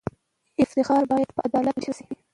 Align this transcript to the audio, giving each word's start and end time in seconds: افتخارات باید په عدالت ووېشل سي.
افتخارات 0.63 1.05
باید 1.13 1.29
په 1.35 1.41
عدالت 1.47 1.75
ووېشل 1.75 1.93
سي. 1.97 2.05